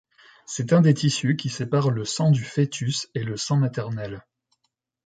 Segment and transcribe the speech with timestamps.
[0.47, 4.25] C'est un des tissus qui séparent le sang du fœtus et le sang maternel.